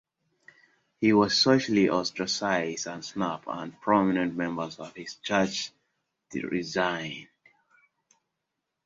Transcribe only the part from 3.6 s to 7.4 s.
prominent members of his church resigned.